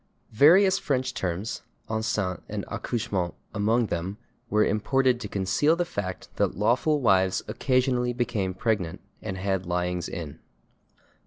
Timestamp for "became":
8.11-8.55